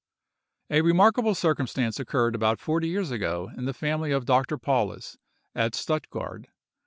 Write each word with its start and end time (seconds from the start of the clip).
A 0.71 0.81
remarkable 0.81 1.35
circumstance 1.35 1.99
occurred 1.99 2.33
about 2.33 2.59
forty 2.59 2.87
years 2.89 3.11
ago, 3.11 3.51
in 3.55 3.65
the 3.65 3.71
family 3.75 4.11
of 4.11 4.25
Dr. 4.25 4.57
Paulus, 4.57 5.19
at 5.53 5.73
Stuttgard. 5.75 6.47